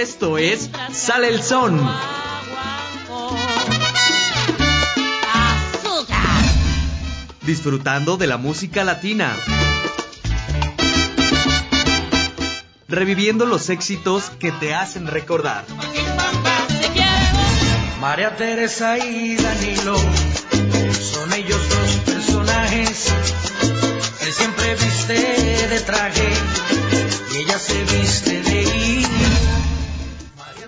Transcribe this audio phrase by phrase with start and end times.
[0.00, 1.78] Esto es Sale el Son.
[7.42, 9.36] Disfrutando de la música latina.
[12.88, 15.66] Reviviendo los éxitos que te hacen recordar.
[18.00, 23.06] María Teresa y Danilo son ellos dos personajes
[24.18, 26.28] que siempre viste de traje
[27.34, 28.39] y ella se viste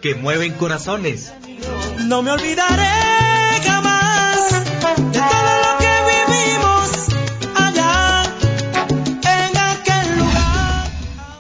[0.03, 1.33] que mueven corazones.
[2.07, 6.91] No me olvidaré jamás de todo lo que vivimos
[7.55, 8.25] allá
[9.23, 10.91] en aquel lugar.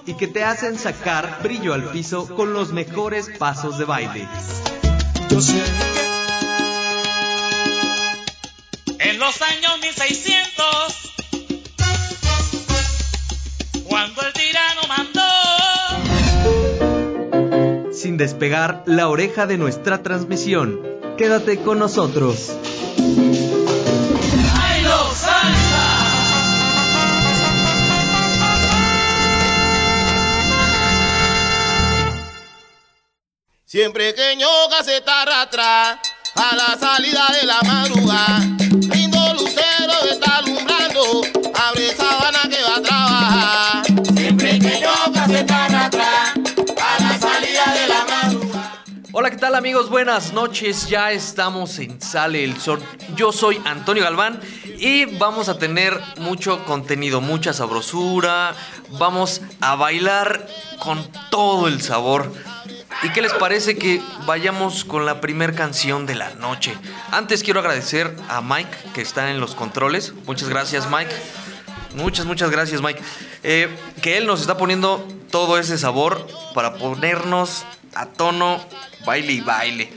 [0.07, 4.29] Y que te hacen sacar brillo al piso con los mejores pasos de baile.
[5.29, 6.02] Yo sé que
[18.23, 20.81] despegar la oreja de nuestra transmisión.
[21.19, 22.53] Quédate con nosotros.
[33.65, 35.99] Siempre que ñoca se está atrás,
[36.37, 38.39] a la salida de la madrugada,
[38.95, 39.72] lindo lucero
[49.43, 49.91] tal amigos?
[49.91, 50.89] Buenas noches.
[50.89, 52.81] Ya estamos en Sale el Sol.
[53.17, 54.39] Yo soy Antonio Galván
[54.79, 58.55] y vamos a tener mucho contenido, mucha sabrosura.
[59.01, 60.47] Vamos a bailar
[60.79, 62.33] con todo el sabor.
[63.03, 66.79] ¿Y qué les parece que vayamos con la primera canción de la noche?
[67.11, 70.15] Antes quiero agradecer a Mike que está en los controles.
[70.25, 71.13] Muchas gracias Mike.
[71.97, 73.03] Muchas, muchas gracias Mike.
[73.43, 77.65] Eh, que él nos está poniendo todo ese sabor para ponernos
[77.95, 78.61] a tono
[79.05, 79.93] baile y baile.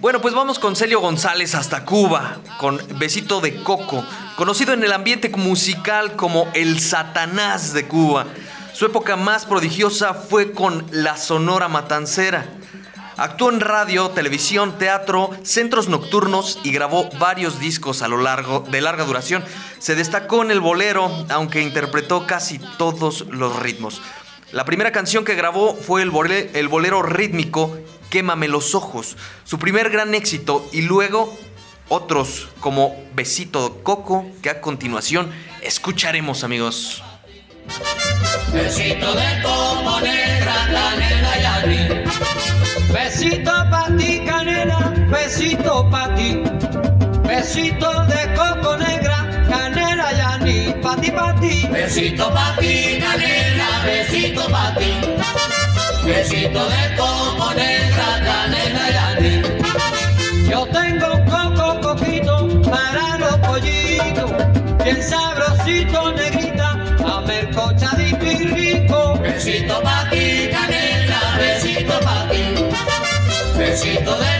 [0.00, 4.04] Bueno, pues vamos con Celio González hasta Cuba, con Besito de Coco,
[4.36, 8.26] conocido en el ambiente musical como el Satanás de Cuba.
[8.72, 12.46] Su época más prodigiosa fue con La Sonora Matancera.
[13.16, 18.80] Actuó en radio, televisión, teatro, centros nocturnos y grabó varios discos a lo largo de
[18.80, 19.44] larga duración.
[19.80, 24.00] Se destacó en el bolero, aunque interpretó casi todos los ritmos.
[24.52, 27.78] La primera canción que grabó fue el, bolero rítmico
[28.10, 31.36] Quémame los ojos, su primer gran éxito, y luego
[31.88, 37.02] otros como Besito de Coco, que a continuación escucharemos, amigos.
[38.50, 46.42] Besito de coco negra, canela y Besito pa' ti, canela, besito pa' ti.
[47.28, 51.68] Besito de coco negra, canela y pa' ti, pa' ti.
[51.70, 53.47] Besito pa' ti, canela,
[53.84, 54.92] besito pa' ti.
[56.04, 59.42] Besito de coco negra, canela y
[60.48, 64.30] Yo tengo coco coquito para los pollitos,
[64.84, 66.72] bien sabrosito negrita,
[67.04, 69.18] a mercochadito y rico.
[69.20, 72.42] Besito pa' ti, canela, besito pa' ti.
[73.58, 74.37] Besito de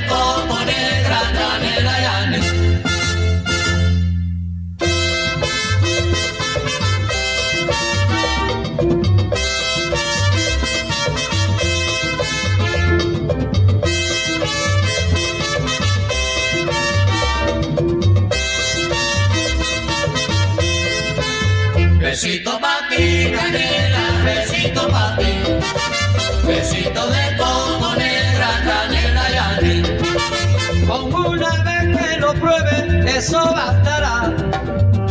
[33.19, 34.33] eso bastará.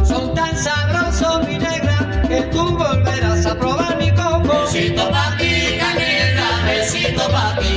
[0.05, 4.61] Son tan sabrosos, mi negra, que tú volverás a probar mi coco.
[4.63, 7.73] Besito pa' ti, canela, besito pa' ti.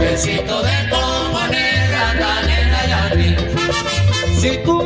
[0.00, 4.40] Besito de coco negra, canela y anís.
[4.40, 4.79] Si tú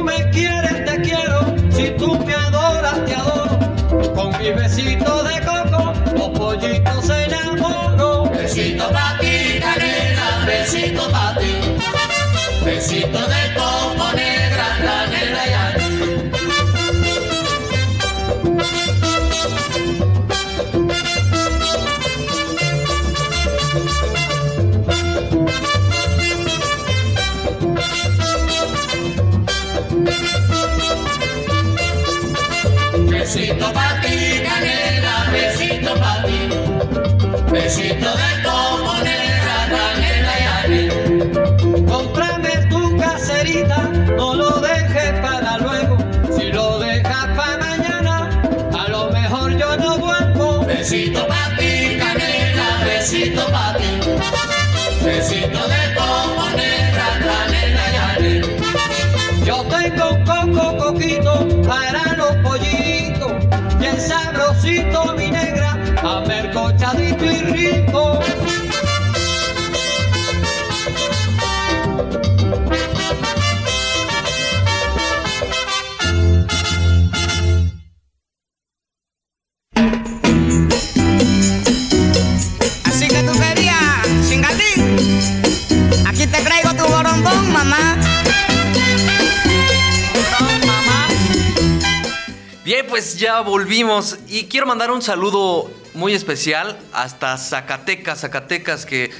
[93.16, 99.10] Ya volvimos y quiero mandar un saludo muy especial hasta Zacatecas, Zacatecas, que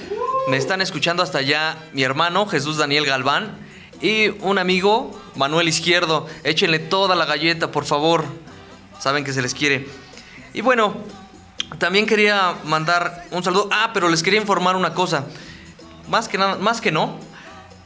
[0.49, 3.57] me están escuchando hasta allá mi hermano Jesús Daniel Galván
[4.01, 6.27] y un amigo Manuel Izquierdo.
[6.43, 8.25] Échenle toda la galleta, por favor.
[8.99, 9.87] Saben que se les quiere.
[10.53, 10.95] Y bueno,
[11.77, 13.69] también quería mandar un saludo.
[13.71, 15.25] Ah, pero les quería informar una cosa.
[16.09, 17.17] Más que nada, más que no,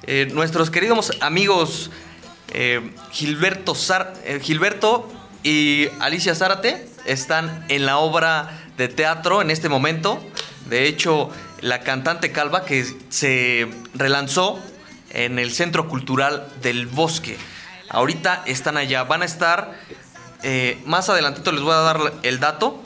[0.03, 1.91] eh, nuestros queridos amigos
[2.49, 5.07] eh, Gilberto, Zar- eh, Gilberto
[5.43, 10.23] y Alicia Zárate están en la obra de teatro en este momento.
[10.69, 11.29] De hecho,
[11.61, 14.59] la cantante calva que se relanzó
[15.11, 17.37] en el Centro Cultural del Bosque.
[17.89, 19.03] Ahorita están allá.
[19.03, 19.73] Van a estar.
[20.43, 22.81] eh, más adelantito les voy a dar el dato.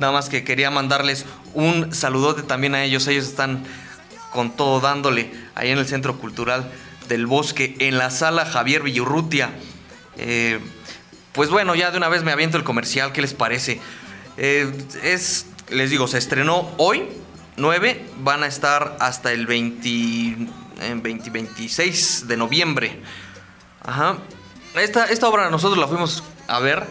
[0.00, 3.06] Nada más que quería mandarles un saludote también a ellos.
[3.06, 3.64] Ellos están
[4.32, 6.70] con todo dándole ahí en el Centro Cultural
[7.08, 9.50] del Bosque, en la sala Javier Villurrutia.
[10.16, 10.60] Eh,
[11.38, 13.80] pues bueno, ya de una vez me aviento el comercial, ¿qué les parece?
[14.38, 14.72] Eh,
[15.04, 17.04] es, les digo, se estrenó hoy,
[17.56, 20.36] 9, van a estar hasta el 20, eh,
[21.00, 23.00] 20 26 de noviembre.
[23.84, 24.18] Ajá.
[24.74, 26.84] Esta, esta obra nosotros la fuimos a ver,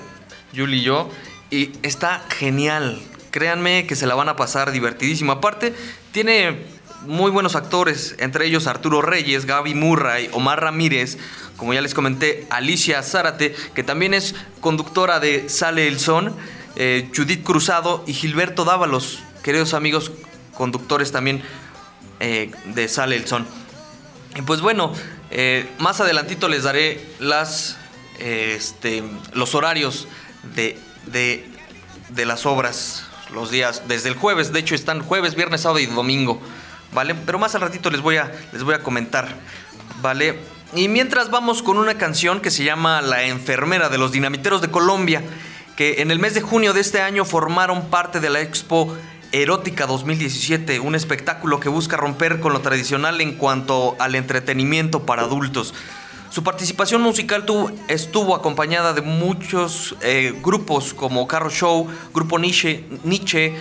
[0.54, 1.10] Yuli y yo,
[1.50, 3.02] y está genial.
[3.32, 5.34] Créanme que se la van a pasar divertidísimo.
[5.34, 5.76] Aparte,
[6.14, 6.66] tiene
[7.06, 11.18] muy buenos actores, entre ellos Arturo Reyes, Gaby Murray, Omar Ramírez,
[11.58, 16.36] como ya les comenté, Alicia Zárate, que también es conductora de Sale el Son,
[16.76, 20.12] eh, Judith Cruzado y Gilberto Dávalos, queridos amigos
[20.54, 21.44] conductores también
[22.20, 23.48] eh, de Sale el Son.
[24.36, 24.94] Y pues bueno,
[25.32, 27.78] eh, más adelantito les daré las,
[28.20, 30.08] este, los horarios
[30.56, 31.50] de, de,
[32.10, 35.88] de las obras, los días, desde el jueves, de hecho están jueves, viernes, sábado y
[35.88, 36.40] domingo,
[36.94, 37.16] ¿vale?
[37.16, 39.28] Pero más al ratito les voy a, les voy a comentar,
[40.02, 40.38] ¿vale?
[40.76, 44.70] Y mientras vamos con una canción que se llama La enfermera de los dinamiteros de
[44.70, 45.24] Colombia,
[45.76, 48.96] que en el mes de junio de este año formaron parte de la Expo
[49.32, 55.24] Erótica 2017, un espectáculo que busca romper con lo tradicional en cuanto al entretenimiento para
[55.24, 55.74] adultos.
[56.30, 62.84] Su participación musical tuvo- estuvo acompañada de muchos eh, grupos como Carro Show, Grupo Nietzsche,
[63.04, 63.56] Nietzsche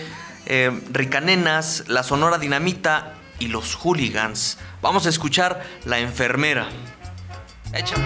[0.45, 4.57] eh, Ricanenas, La Sonora Dinamita y Los Hooligans.
[4.81, 6.67] Vamos a escuchar La Enfermera.
[7.73, 8.03] Échale.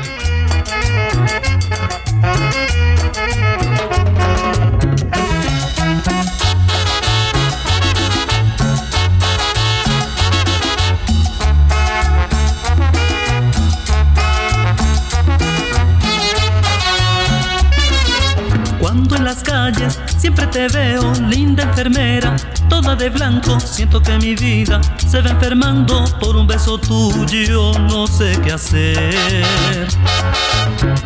[18.79, 22.35] Cuando en las calles siempre te veo, linda enfermera,
[22.69, 28.05] toda de blanco, siento que mi vida se va enfermando por un beso tuyo, no
[28.05, 29.87] sé qué hacer.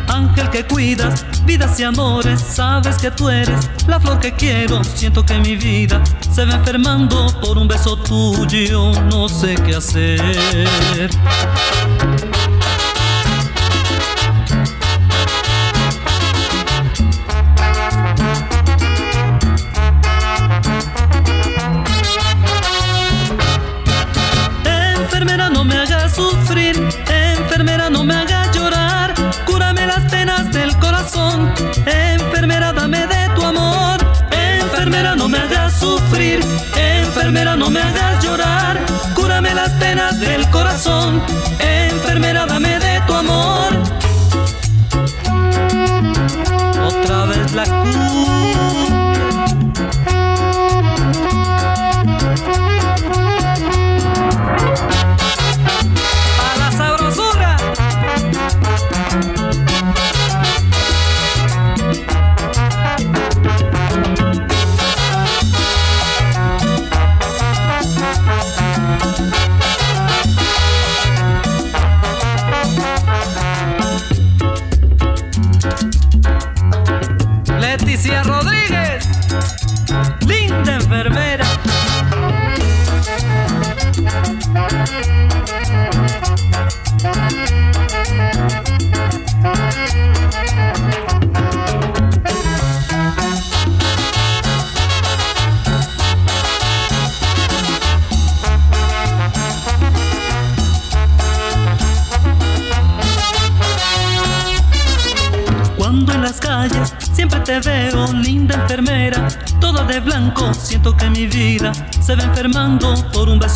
[0.06, 5.24] Ángel que cuidas, vidas y amores, sabes que tú eres la flor que quiero, siento
[5.24, 11.08] que mi vida se va enfermando por un beso tuyo, no sé qué hacer.
[26.30, 26.76] Sufrir.
[27.08, 29.14] Enfermera, no me hagas llorar.
[29.44, 31.52] Cúrame las penas del corazón.
[31.86, 33.98] Enfermera, dame de tu amor.
[34.30, 36.40] Enfermera, no me hagas sufrir.
[36.76, 38.78] Enfermera, no me hagas llorar.
[39.14, 41.22] Cúrame las penas del corazón.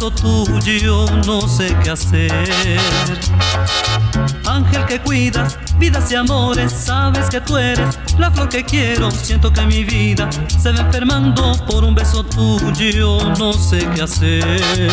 [0.01, 2.33] Beso tuyo, no sé qué hacer.
[4.47, 9.11] Ángel que cuidas, vidas y amores, sabes que tú eres la flor que quiero.
[9.11, 14.91] Siento que mi vida se va enfermando por un beso tuyo, no sé qué hacer.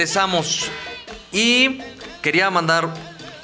[0.00, 0.70] Regresamos.
[1.30, 1.82] Y
[2.22, 2.88] quería mandar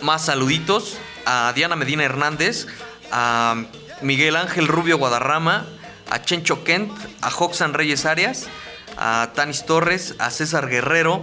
[0.00, 0.96] más saluditos
[1.26, 2.66] a Diana Medina Hernández,
[3.12, 3.62] a
[4.00, 5.66] Miguel Ángel Rubio Guadarrama,
[6.08, 8.46] a Chencho Kent, a Joxan Reyes Arias,
[8.96, 11.22] a Tanis Torres, a César Guerrero,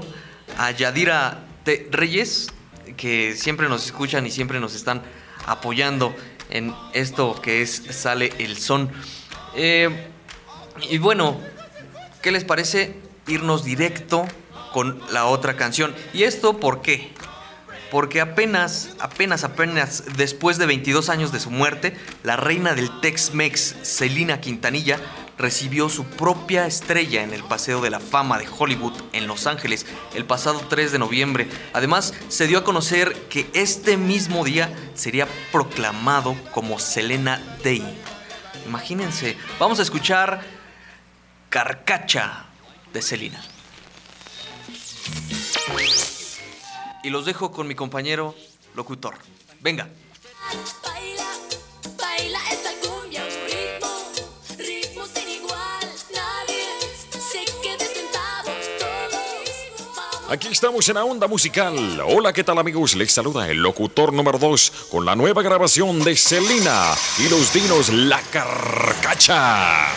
[0.59, 1.39] a Yadira.
[1.89, 2.51] Reyes,
[2.95, 5.01] que siempre nos escuchan y siempre nos están
[5.47, 6.13] apoyando
[6.51, 8.91] en esto que es Sale el Son.
[9.55, 10.11] Eh,
[10.91, 11.39] y bueno,
[12.21, 14.27] ¿qué les parece irnos directo
[14.74, 15.96] con la otra canción?
[16.13, 17.13] ¿Y esto por qué?
[17.92, 23.75] Porque apenas, apenas, apenas después de 22 años de su muerte, la reina del Tex-Mex,
[23.84, 25.00] Celina Quintanilla,
[25.38, 29.86] recibió su propia estrella en el Paseo de la Fama de Hollywood en Los Ángeles
[30.15, 31.48] el pasado 3 de noviembre.
[31.74, 37.84] Además, se dio a conocer que este mismo día sería proclamado como Selena Day.
[38.65, 40.42] Imagínense, vamos a escuchar
[41.50, 42.46] Carcacha
[42.94, 43.52] de Celina.
[47.03, 48.34] Y los dejo con mi compañero
[48.75, 49.15] locutor.
[49.62, 49.88] Venga.
[50.84, 51.25] Baila,
[51.98, 53.88] baila esta cumbia, un ritmo,
[54.58, 55.89] ritmo sin igual.
[56.13, 56.65] Nadie
[57.12, 60.32] se quede sentado, todos vamos.
[60.32, 62.01] Aquí estamos en la onda musical.
[62.08, 62.96] Hola, ¿qué tal amigos?
[62.96, 67.89] Les saluda el locutor número 2 con la nueva grabación de Celina y los dinos
[67.89, 69.88] La Carcacha.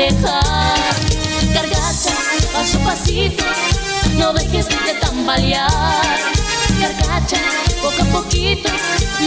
[0.00, 0.94] Dejar.
[1.52, 2.12] Carcacha,
[2.52, 3.44] paso a pasito,
[4.18, 5.68] no dejes de tambalear.
[6.80, 7.36] Carcacha,
[7.82, 8.70] poco a poquito,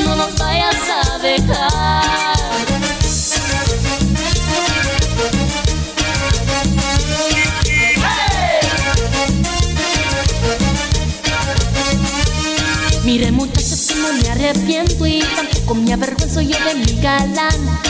[0.04, 2.04] no nos vayas a dejar.
[13.04, 17.84] Mire muchachos no me arrepiento y tampoco me avergüenzo yo de mi galán.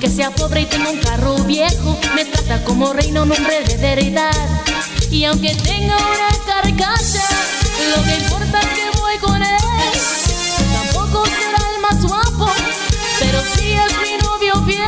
[0.00, 3.84] Aunque sea pobre y tenga un carro viejo, me trata como reina un hombre de
[3.84, 4.30] heredad.
[5.10, 7.24] Y aunque tenga una carcasa,
[7.96, 9.56] lo que importa es que voy con él.
[10.72, 12.48] Tampoco será el más guapo,
[13.18, 14.84] pero sí es mi novio fiel.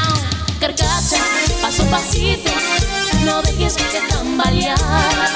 [0.00, 1.16] Au, carcasa,
[1.62, 2.50] paso a pasito,
[3.24, 5.27] no dejes que te tambalear.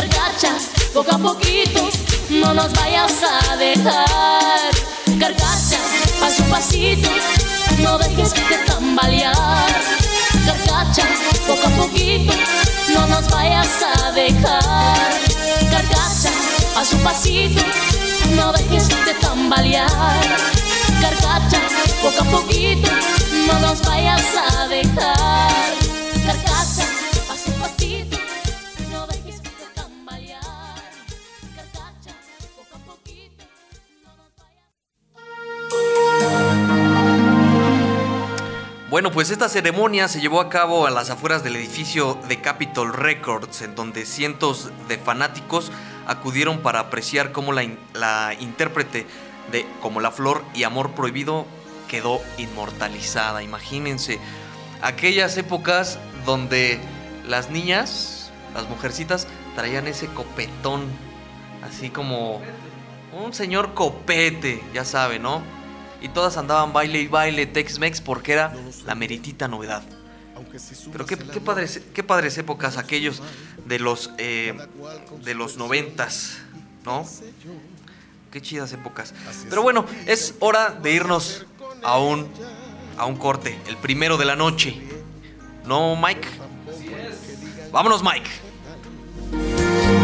[0.00, 0.56] Carcacha,
[0.94, 1.86] poco a poquito,
[2.30, 4.70] no nos vayas a dejar.
[5.18, 5.76] Carcacha,
[6.18, 7.10] paso a pasito,
[7.82, 9.66] no dejes de tambalear.
[10.46, 11.06] Carcacha,
[11.46, 12.32] poco a poquito,
[12.94, 15.10] no nos vayas a dejar.
[15.70, 16.30] Carcacha,
[16.74, 17.62] paso a pasito,
[18.34, 20.20] no dejes de tambalear.
[21.02, 21.60] Carcacha,
[22.00, 22.88] poco a poquito,
[23.46, 25.74] no nos vayas a dejar.
[26.24, 26.59] Carcacha,
[39.00, 42.92] Bueno, pues esta ceremonia se llevó a cabo a las afueras del edificio de Capitol
[42.92, 45.72] Records, en donde cientos de fanáticos
[46.06, 49.06] acudieron para apreciar cómo la, la intérprete
[49.50, 51.46] de Como la Flor y Amor Prohibido
[51.88, 53.42] quedó inmortalizada.
[53.42, 54.18] Imagínense,
[54.82, 56.78] aquellas épocas donde
[57.26, 60.84] las niñas, las mujercitas, traían ese copetón,
[61.62, 62.42] así como
[63.18, 65.40] un señor copete, ya sabe, ¿no?
[66.00, 68.54] Y todas andaban baile y baile, Tex-Mex, porque era
[68.86, 69.82] la meritita novedad.
[70.92, 73.22] Pero qué, qué padres, qué padres épocas aquellos
[73.66, 74.56] de los eh,
[75.22, 76.38] de los noventas,
[76.84, 77.06] ¿no?
[78.30, 79.14] Qué chidas épocas.
[79.48, 81.46] Pero bueno, es hora de irnos
[81.82, 82.28] a un
[82.96, 84.80] a un corte, el primero de la noche.
[85.66, 86.28] ¿No, Mike?
[87.72, 88.30] Vámonos, Mike.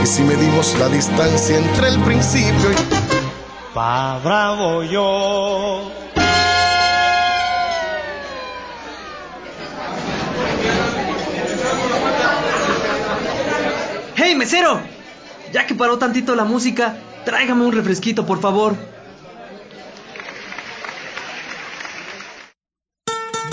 [0.02, 3.15] Y si medimos la distancia entre el principio y...
[3.76, 5.92] Pa' bravo yo.
[14.16, 14.80] ¡Hey, mesero!
[15.52, 18.74] Ya que paró tantito la música, tráigame un refresquito, por favor.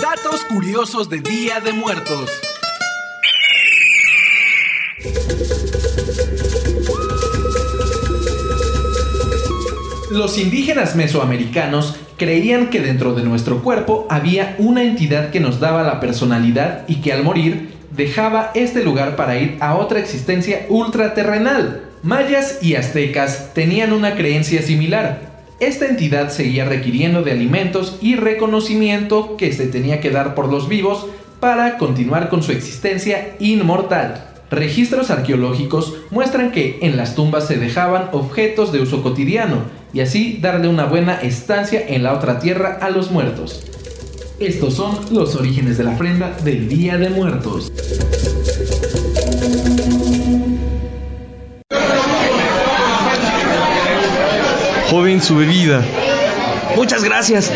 [0.00, 2.30] Datos curiosos de Día de Muertos.
[10.14, 15.82] Los indígenas mesoamericanos creían que dentro de nuestro cuerpo había una entidad que nos daba
[15.82, 21.86] la personalidad y que al morir dejaba este lugar para ir a otra existencia ultraterrenal.
[22.04, 25.42] Mayas y aztecas tenían una creencia similar.
[25.58, 30.68] Esta entidad seguía requiriendo de alimentos y reconocimiento que se tenía que dar por los
[30.68, 31.06] vivos
[31.40, 34.33] para continuar con su existencia inmortal.
[34.50, 40.38] Registros arqueológicos muestran que en las tumbas se dejaban objetos de uso cotidiano y así
[40.40, 43.64] darle una buena estancia en la otra tierra a los muertos.
[44.40, 47.72] Estos son los orígenes de la ofrenda del Día de Muertos.
[54.90, 55.82] Joven, su bebida.
[56.76, 57.50] Muchas gracias.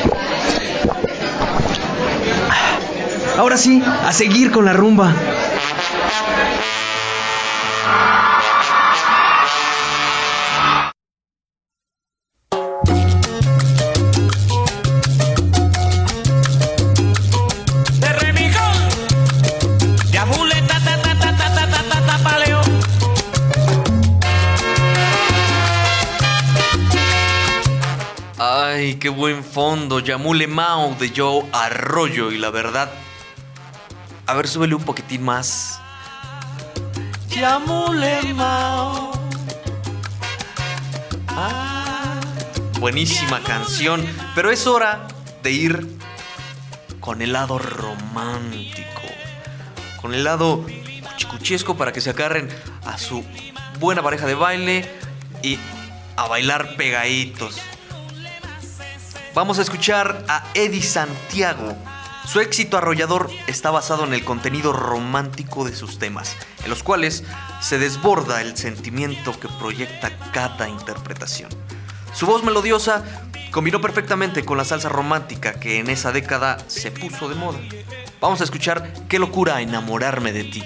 [3.36, 5.14] Ahora sí, a seguir con la rumba.
[29.00, 30.00] Qué buen fondo.
[30.00, 32.32] Yamule Mao de Joe Arroyo.
[32.32, 32.90] Y la verdad.
[34.26, 35.80] A ver, súbele un poquitín más.
[37.28, 39.12] Yamule Mao.
[41.28, 42.20] Ah,
[42.80, 44.04] buenísima canción.
[44.34, 45.06] Pero es hora
[45.44, 45.98] de ir
[46.98, 49.02] con el lado romántico.
[50.00, 50.64] Con el lado
[51.12, 52.48] cuchicuchesco para que se agarren
[52.84, 53.24] a su
[53.78, 54.90] buena pareja de baile
[55.42, 55.56] y
[56.16, 57.60] a bailar pegaditos.
[59.34, 61.76] Vamos a escuchar a Eddie Santiago.
[62.26, 67.24] Su éxito arrollador está basado en el contenido romántico de sus temas, en los cuales
[67.60, 71.50] se desborda el sentimiento que proyecta cada interpretación.
[72.12, 73.04] Su voz melodiosa
[73.50, 77.58] Combinó perfectamente con la salsa romántica que en esa década se puso de moda.
[78.20, 80.64] Vamos a escuchar Qué locura enamorarme de ti.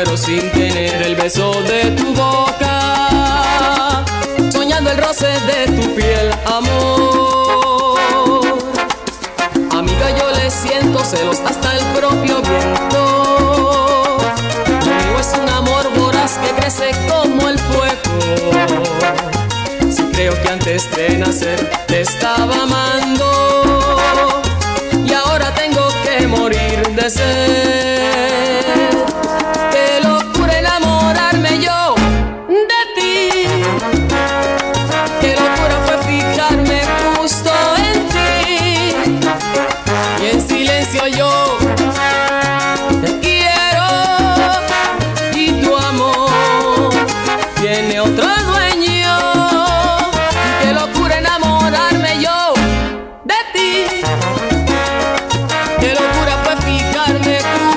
[0.00, 4.02] Muero sin tener el beso de tu boca.
[4.50, 7.98] Soñando el roce de tu piel, amor.
[9.70, 13.02] Amiga, yo le siento celos hasta el propio viento.
[14.86, 18.18] Mío es un amor voraz que crece como el fuego.
[19.94, 24.00] Si creo que antes de nacer te estaba amando
[25.06, 27.49] y ahora tengo que morir de sed.
[57.12, 57.69] darme cuenta.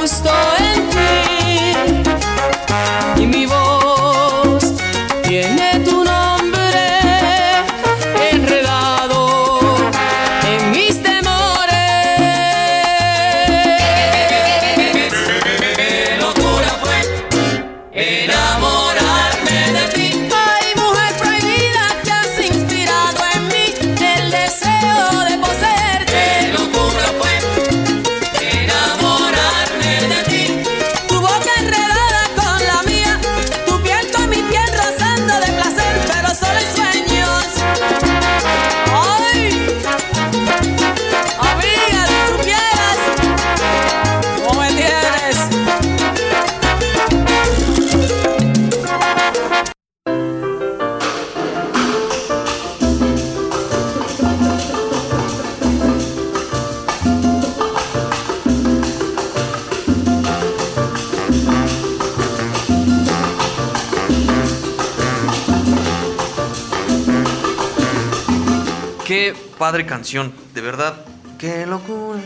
[69.74, 70.94] Padre canción, de verdad.
[71.40, 72.20] Qué locura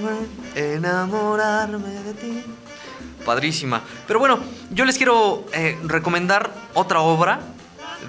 [0.53, 2.43] enamorarme de ti.
[3.25, 3.83] Padrísima.
[4.05, 4.39] Pero bueno,
[4.71, 7.39] yo les quiero eh, recomendar otra obra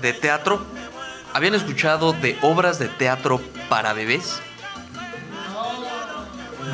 [0.02, 0.60] de teatro.
[1.34, 4.40] ¿Habían escuchado de obras de teatro para bebés?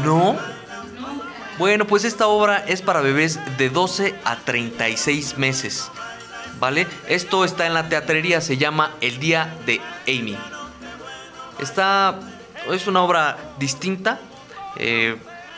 [0.02, 0.38] ¿No?
[1.58, 5.90] Bueno, pues esta obra es para bebés de 12 a 36 meses.
[6.58, 6.86] ¿Vale?
[7.08, 10.38] Esto está en la teatrería, se llama El Día de Amy.
[11.58, 12.18] Está.
[12.70, 14.20] Es una obra distinta.
[14.76, 15.16] eh,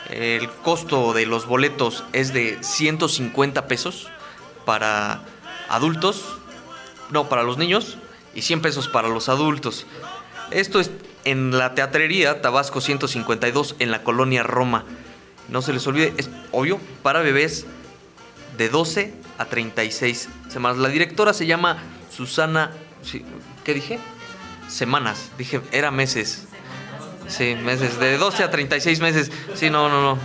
[0.09, 4.07] el costo de los boletos es de 150 pesos
[4.65, 5.21] para
[5.69, 6.37] adultos.
[7.09, 7.97] No, para los niños.
[8.33, 9.85] Y 100 pesos para los adultos.
[10.51, 10.91] Esto es
[11.25, 14.85] en la teatrería Tabasco 152 en la colonia Roma.
[15.49, 17.65] No se les olvide, es obvio, para bebés
[18.57, 20.77] de 12 a 36 semanas.
[20.77, 21.77] La directora se llama
[22.15, 22.71] Susana.
[23.63, 23.99] ¿Qué dije?
[24.69, 25.31] Semanas.
[25.37, 26.46] Dije, era meses.
[27.27, 27.99] Sí, meses.
[27.99, 29.31] De 12 a 36 meses.
[29.55, 30.19] Sí, no, no, no.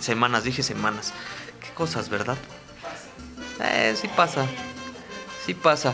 [0.00, 1.12] Semanas, dije semanas.
[1.60, 2.36] Qué cosas, ¿verdad?
[3.60, 4.46] Eh, sí pasa.
[5.44, 5.92] Sí pasa.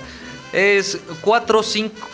[0.53, 2.09] Es 4, 5,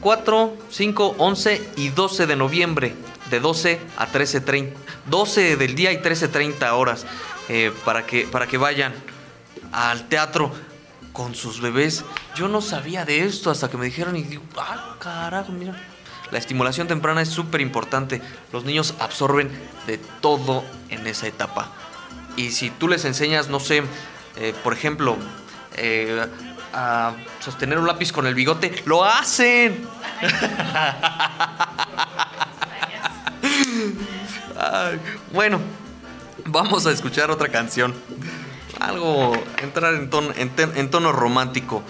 [0.00, 2.94] 4, 5, 11 y 12 de noviembre.
[3.30, 4.72] De 12 a 13.30.
[5.06, 7.06] 12 del día y 13.30 horas.
[7.48, 8.92] eh, para, que, para que vayan
[9.72, 10.52] al teatro
[11.12, 12.04] con sus bebés.
[12.34, 15.76] Yo no sabía de esto hasta que me dijeron y digo, ah, carajo, mira.
[16.30, 18.20] La estimulación temprana es súper importante.
[18.52, 19.50] Los niños absorben
[19.86, 21.70] de todo en esa etapa.
[22.36, 23.82] Y si tú les enseñas, no sé,
[24.36, 25.16] eh, por ejemplo,
[25.76, 26.26] eh,
[26.72, 29.86] a sostener un lápiz con el bigote, lo hacen.
[35.32, 35.60] Bueno,
[36.46, 37.94] vamos a escuchar otra canción.
[38.80, 40.10] Algo, entrar en
[40.56, 41.82] en tono romántico.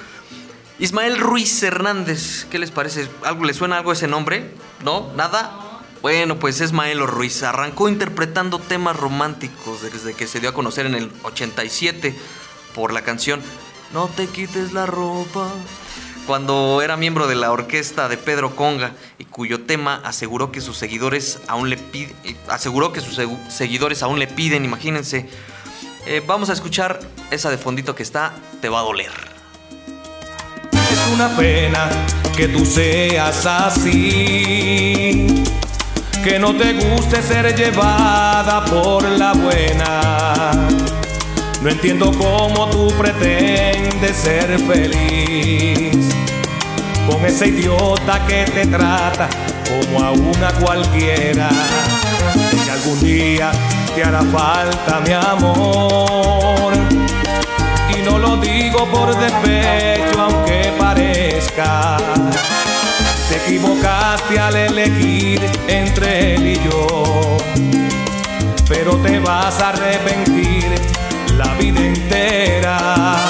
[0.79, 3.09] Ismael Ruiz Hernández, ¿qué les parece?
[3.25, 4.51] ¿Algo, ¿Le suena algo ese nombre?
[4.85, 5.11] ¿No?
[5.17, 5.81] ¿Nada?
[6.03, 7.43] Bueno, pues es Maelo Ruiz.
[7.43, 12.15] Arrancó interpretando temas románticos desde que se dio a conocer en el 87
[12.75, 13.41] por la canción
[13.95, 15.49] No te quites la ropa.
[16.27, 20.77] Cuando era miembro de la orquesta de Pedro Conga y cuyo tema aseguró que sus
[20.77, 22.15] seguidores aún le piden,
[22.49, 25.27] aseguró que sus seguidores aún le piden, imagínense.
[26.05, 29.36] Eh, vamos a escuchar esa de fondito que está, te va a doler
[31.13, 31.89] una pena
[32.37, 35.27] que tú seas así,
[36.23, 40.53] que no te guste ser llevada por la buena.
[41.63, 46.15] No entiendo cómo tú pretendes ser feliz
[47.09, 49.29] con ese idiota que te trata
[49.67, 51.49] como a una cualquiera.
[52.65, 53.51] Que algún día
[53.95, 56.86] te hará falta mi amor
[58.07, 61.97] no lo digo por despecho, aunque parezca.
[63.29, 67.37] Te equivocaste al elegir entre él y yo,
[68.69, 70.65] pero te vas a arrepentir
[71.37, 73.27] la vida entera.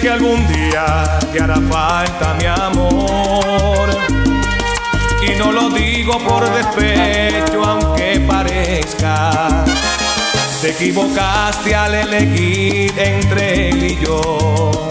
[0.00, 3.90] que algún día te hará falta mi amor.
[5.22, 9.64] Y no lo digo por despecho, aunque parezca.
[10.62, 14.88] Te equivocaste al elegir entre él y yo.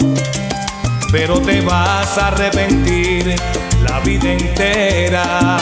[1.10, 3.34] Pero te vas a arrepentir
[3.82, 5.58] la vida entera.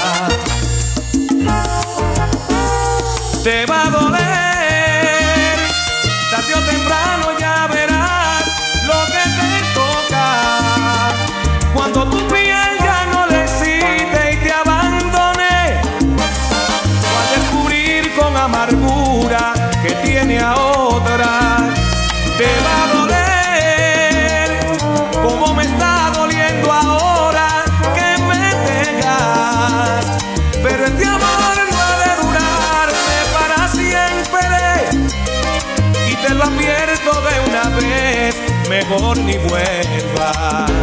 [39.28, 40.77] ni vuelva.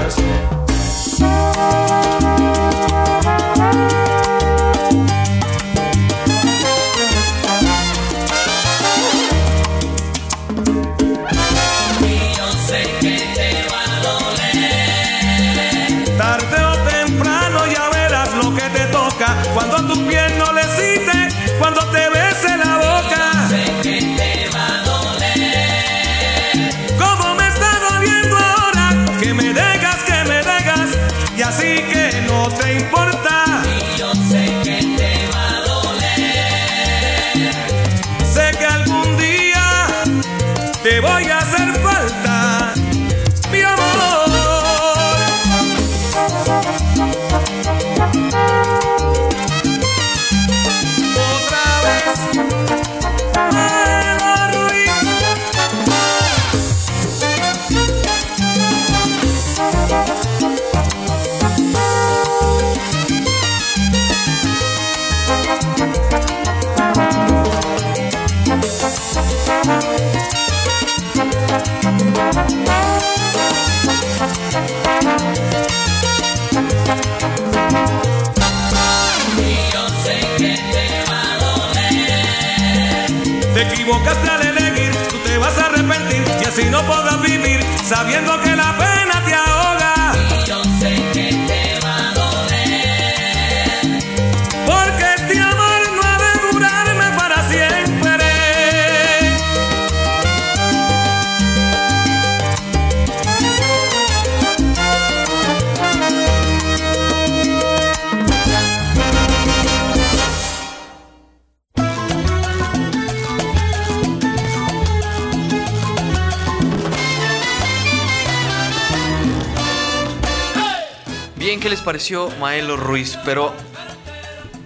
[122.39, 123.17] Maelo Ruiz?
[123.25, 123.51] Pero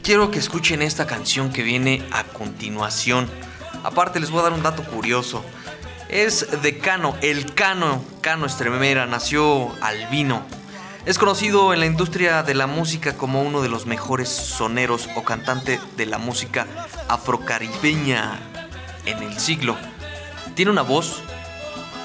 [0.04, 3.30] quiero que escuchen esta canción que viene a continuación.
[3.84, 5.41] Aparte les voy a dar un dato curioso.
[6.10, 10.45] Es de Cano, el Cano, Cano Estremera, nació albino.
[11.06, 15.23] Es conocido en la industria de la música como uno de los mejores soneros o
[15.23, 16.67] cantante de la música
[17.08, 18.38] afrocaribeña
[19.06, 19.78] en el siglo.
[20.56, 21.21] Tiene una voz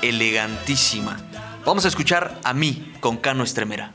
[0.01, 1.17] elegantísima.
[1.65, 3.95] Vamos a escuchar a mí con Cano Estremera.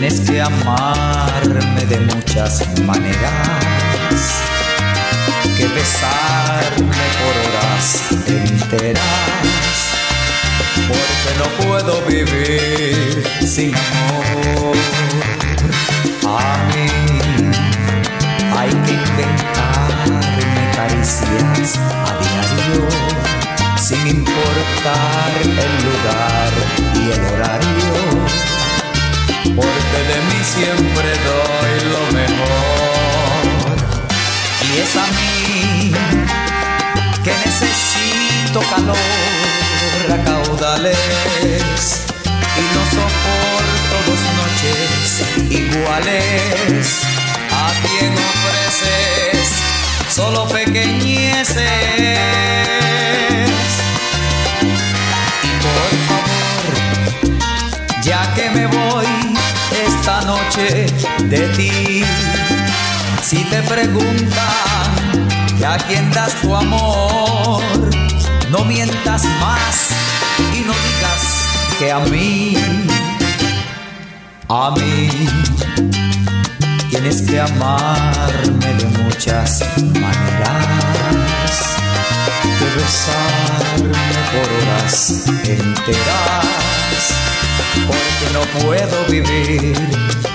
[0.00, 4.40] Tienes que amarme de muchas maneras,
[5.58, 9.02] que besarme por horas enteras,
[10.88, 14.76] porque no puedo vivir sin amor.
[16.26, 16.88] A mí
[18.56, 20.44] hay que inventarme
[20.76, 22.88] caricias a diario
[23.76, 26.52] sin importar el lugar
[26.94, 28.59] y el horario,
[29.56, 33.76] porque de mí siempre doy lo mejor.
[34.62, 35.92] Y es a mí
[37.24, 38.96] que necesito calor
[40.10, 42.06] a caudales
[42.56, 45.06] y no soporto dos noches
[45.50, 46.86] iguales.
[47.52, 49.48] A quien ofreces
[50.08, 52.30] solo pequeñeces.
[58.10, 59.19] ya que me voy
[60.00, 60.86] esta noche
[61.24, 62.02] de ti.
[63.22, 64.88] Si te preguntan
[65.58, 67.62] que a quién das tu amor,
[68.50, 69.90] no mientas más
[70.54, 71.22] y no digas
[71.78, 72.56] que a mí,
[74.48, 75.10] a mí.
[76.88, 81.54] Tienes que amarme de muchas maneras,
[82.58, 83.98] que besarme
[84.32, 86.79] por horas enteras
[87.86, 89.76] porque no puedo vivir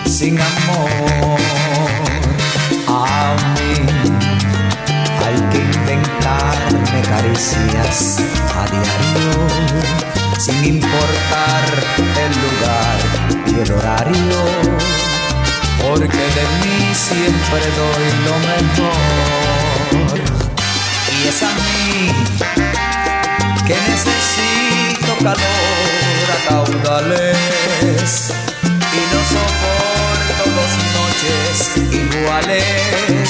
[0.05, 1.39] sin amor.
[2.87, 3.73] A mí
[5.25, 8.17] hay que inventarme caricias
[8.55, 9.33] a diario,
[10.37, 11.63] sin importar
[12.23, 12.97] el lugar
[13.47, 14.39] y el horario,
[15.83, 18.95] porque de mí siempre doy lo mejor.
[21.11, 22.11] Y es a mí
[23.67, 24.54] que necesito
[25.17, 28.31] calor a caudales
[28.93, 31.55] y no soporto dos noches
[31.91, 33.27] iguales.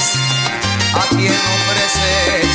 [0.94, 2.52] A quien ofreces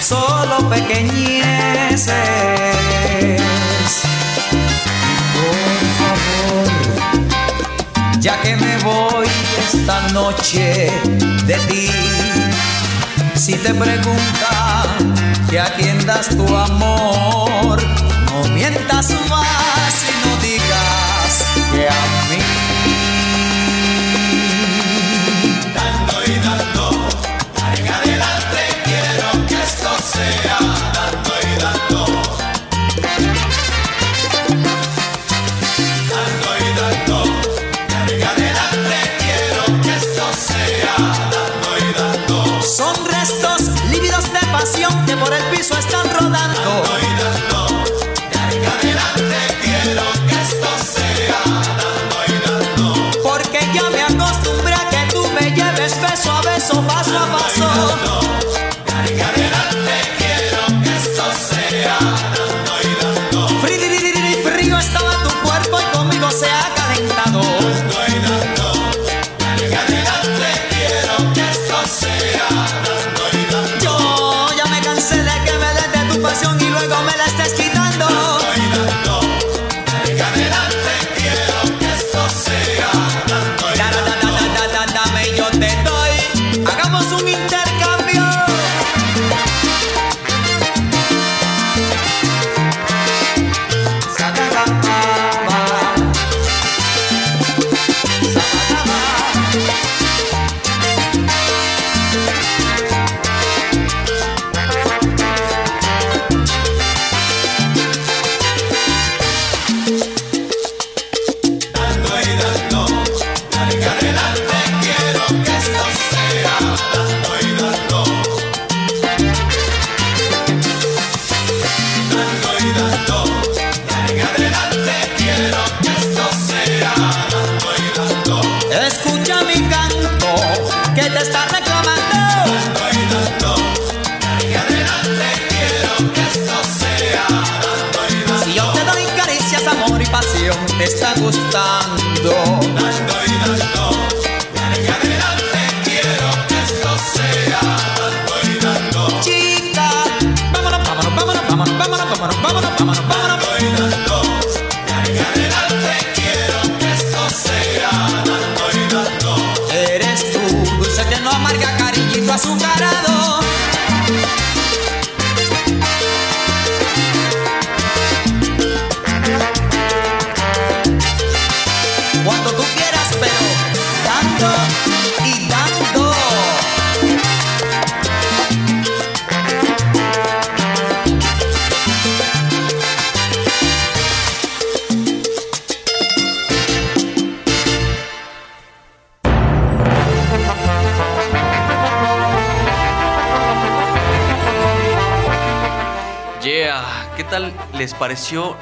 [0.00, 2.12] solo pequeñeces.
[5.34, 6.68] Por favor,
[8.20, 10.90] ya que me voy esta noche
[11.46, 11.90] de ti,
[13.34, 15.14] si te preguntan
[15.48, 17.80] que a quién das tu amor,
[18.48, 22.19] mientas más y no digas que a
[57.02, 58.19] paso a.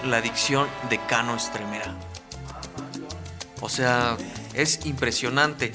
[0.04, 1.94] la dicción de Cano Estremera?
[3.60, 4.16] O sea,
[4.54, 5.72] es impresionante.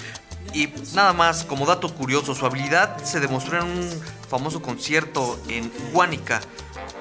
[0.53, 5.71] Y nada más, como dato curioso, su habilidad se demostró en un famoso concierto en
[5.91, 6.41] Guánica.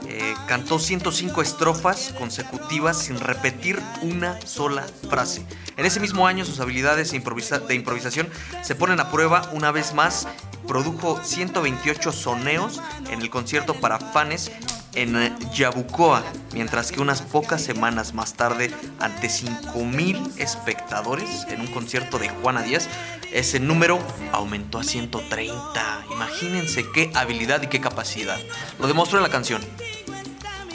[0.09, 5.45] Eh, cantó 105 estrofas consecutivas sin repetir una sola frase.
[5.77, 8.29] En ese mismo año sus habilidades de, improvisa- de improvisación
[8.63, 10.27] se ponen a prueba una vez más.
[10.67, 14.51] Produjo 128 soneos en el concierto para fans
[14.95, 16.23] en eh, Yabucoa,
[16.53, 18.71] mientras que unas pocas semanas más tarde,
[19.01, 22.89] ante 5.000 espectadores en un concierto de Juana Díaz,
[23.33, 23.99] ese número
[24.33, 26.05] aumentó a 130.
[26.13, 28.39] Imagínense qué habilidad y qué capacidad.
[28.79, 29.63] Lo demostró en la canción.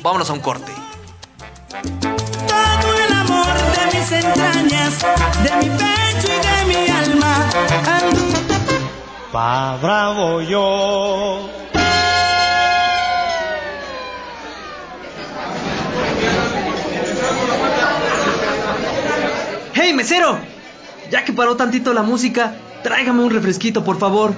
[0.02, 0.72] Vámonos a un corte.
[2.00, 5.06] Todo el amor de mis entrañas,
[5.44, 7.50] de mi pecho y de mi alma.
[9.32, 11.67] Pa' bravo yo.
[19.98, 20.40] Mesero!
[21.12, 24.34] Ya que paró tantito la música, tráigame un refresquito, por favor.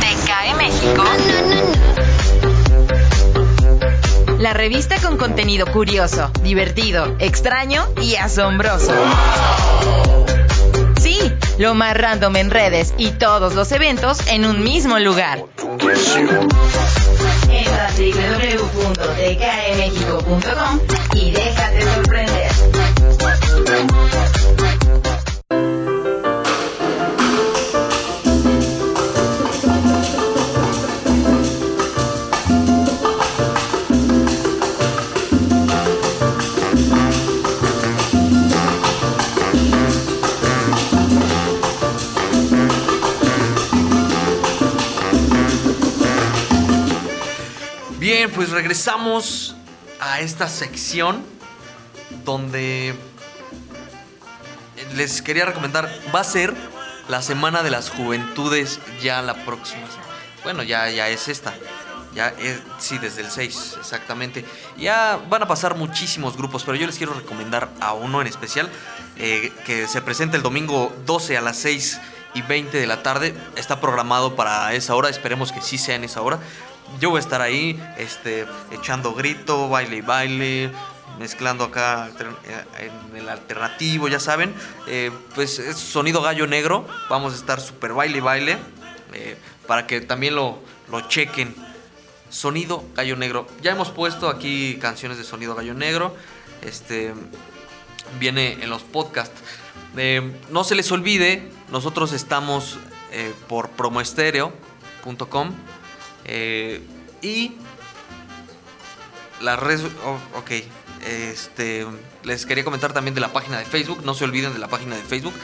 [0.00, 1.04] ¿Te cae México?
[4.38, 8.92] La revista con contenido curioso, divertido, extraño y asombroso.
[11.00, 11.18] Sí,
[11.58, 15.44] lo más random en redes y todos los eventos en un mismo lugar.
[17.54, 20.80] Entra www.tcaemexico.com
[21.14, 21.93] y déjate
[48.32, 49.54] Pues regresamos
[50.00, 51.22] a esta sección
[52.24, 52.94] donde
[54.94, 56.54] les quería recomendar, va a ser
[57.08, 59.82] la Semana de las Juventudes ya la próxima.
[60.42, 61.52] Bueno, ya, ya es esta.
[62.14, 64.44] Ya es, sí, desde el 6, exactamente.
[64.78, 68.70] Ya van a pasar muchísimos grupos, pero yo les quiero recomendar a uno en especial
[69.16, 72.00] eh, que se presenta el domingo 12 a las 6
[72.32, 73.34] y 20 de la tarde.
[73.56, 76.38] Está programado para esa hora, esperemos que sí sea en esa hora.
[77.00, 80.70] Yo voy a estar ahí, este, echando grito, baile y baile,
[81.18, 84.54] mezclando acá eh, en el alternativo, ya saben.
[84.86, 88.58] Eh, pues es sonido gallo negro, vamos a estar super baile y baile,
[89.12, 89.36] eh,
[89.66, 90.58] para que también lo,
[90.90, 91.54] lo chequen.
[92.30, 93.46] Sonido gallo negro.
[93.62, 96.16] Ya hemos puesto aquí canciones de sonido gallo negro.
[96.62, 97.14] Este
[98.18, 99.40] viene en los podcasts.
[100.50, 102.78] No se les olvide, nosotros estamos
[103.46, 105.52] por promoestereo.com
[106.24, 106.82] eh,
[107.22, 107.52] y
[109.40, 109.82] las redes.
[110.04, 110.50] oh, ok.
[111.06, 111.86] Este,
[112.22, 114.04] les quería comentar también de la página de Facebook.
[114.04, 115.34] No se olviden de la página de Facebook.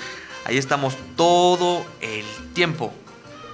[0.44, 2.24] Ahí estamos todo el
[2.54, 2.92] tiempo.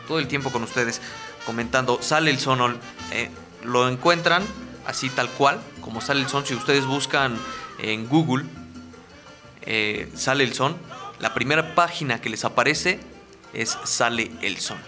[0.06, 1.00] Todo el tiempo con ustedes
[1.44, 2.00] comentando.
[2.00, 2.78] Sale el son.
[3.12, 3.30] eh,
[3.64, 4.44] lo encuentran
[4.86, 6.46] así tal cual, como sale el son.
[6.46, 7.36] Si ustedes buscan
[7.78, 8.44] en Google,
[9.62, 10.76] eh, sale el son.
[11.18, 13.00] La primera página que les aparece
[13.52, 14.78] es Sale el son.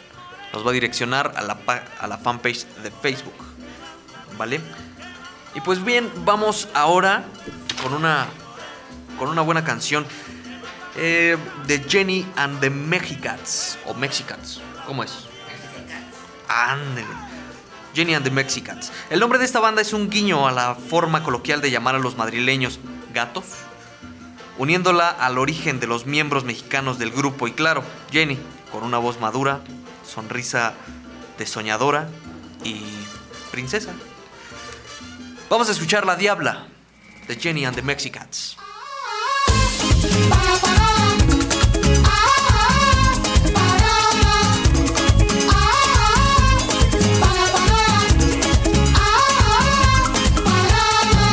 [0.52, 1.58] Nos va a direccionar a la,
[2.00, 3.34] a la fanpage de Facebook.
[4.36, 4.60] ¿Vale?
[5.54, 7.24] Y pues bien, vamos ahora
[7.82, 8.26] con una,
[9.18, 10.06] con una buena canción
[10.96, 11.36] eh,
[11.66, 13.78] de Jenny and the Mexicats.
[13.86, 14.60] O Mexicats.
[14.86, 15.26] ¿Cómo es?
[16.48, 17.08] Ándele.
[17.94, 18.92] Jenny and the Mexicats.
[19.10, 21.98] El nombre de esta banda es un guiño a la forma coloquial de llamar a
[21.98, 22.78] los madrileños
[23.12, 23.44] gatos,
[24.58, 27.48] uniéndola al origen de los miembros mexicanos del grupo.
[27.48, 28.38] Y claro, Jenny,
[28.70, 29.60] con una voz madura,
[30.08, 30.74] sonrisa
[31.36, 32.08] de soñadora
[32.64, 32.82] y
[33.52, 33.92] princesa.
[35.48, 36.66] Vamos a escuchar La Diabla
[37.26, 38.56] de Jenny and the Mexicans.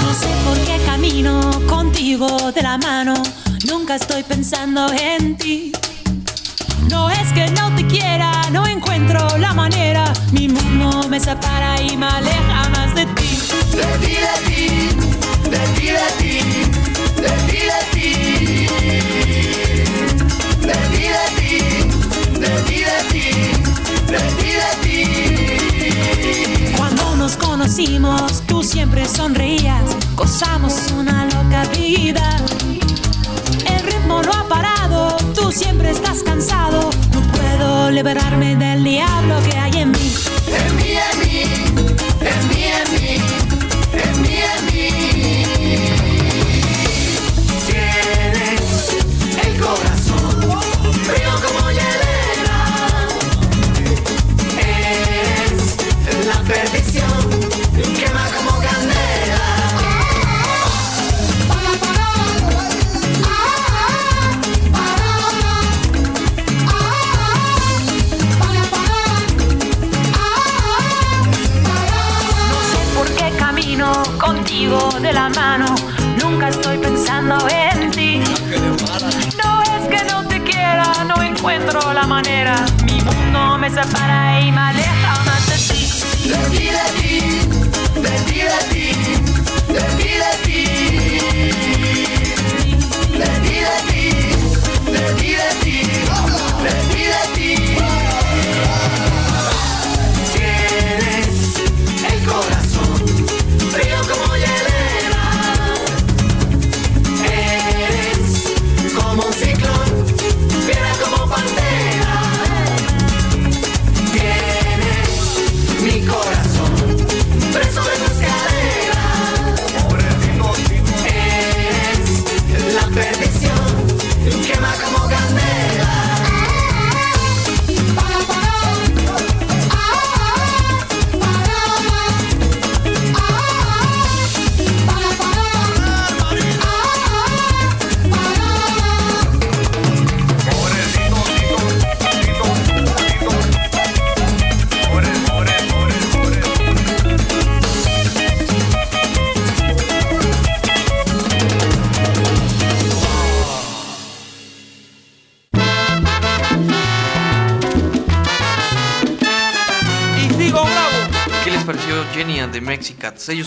[0.02, 3.16] No sé por qué camino contigo de la mano.
[3.68, 5.72] Nunca estoy pensando en ti.
[6.90, 10.14] No es que no te quiera, no encuentro la manera.
[10.32, 13.40] Mi mundo me separa y me aleja más de ti.
[13.72, 14.68] De ti, de ti,
[15.50, 16.34] de ti, de ti,
[17.22, 18.10] de ti, de ti.
[20.62, 21.54] De ti, de ti,
[22.40, 23.26] de ti, de ti,
[24.12, 26.74] de ti, de ti.
[26.78, 29.84] Cuando nos conocimos, tú siempre sonreías.
[30.16, 30.55] Gozamos
[35.90, 36.90] estás cansado.
[37.14, 39.72] No puedo liberarme del diablo que hay.
[39.82, 40.14] En mí,
[82.16, 82.56] manera.
[82.86, 85.82] Mi mundo me separa y me aleja más de ti.
[86.30, 87.12] De ti, de ti,
[88.06, 88.75] de ti, de ti,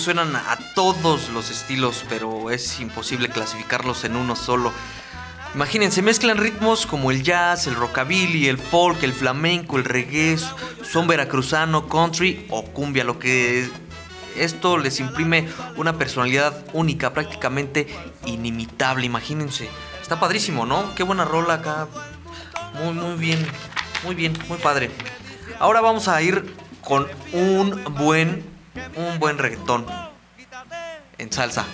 [0.08, 4.72] suenan a todos los estilos, pero es imposible clasificarlos en uno solo.
[5.54, 10.38] Imagínense, mezclan ritmos como el jazz, el rockabilly, el folk, el flamenco, el reggae,
[10.82, 13.68] son veracruzano, country o cumbia, lo que
[14.34, 15.46] esto les imprime
[15.76, 17.86] una personalidad única, prácticamente
[18.24, 19.68] inimitable, imagínense.
[20.00, 20.94] Está padrísimo, ¿no?
[20.94, 21.86] Qué buena rola acá.
[22.82, 23.46] Muy, muy bien,
[24.04, 24.90] muy bien, muy padre.
[25.58, 28.42] Ahora vamos a ir con un buen,
[28.98, 29.86] un buen reggaetón
[31.18, 31.64] en salsa.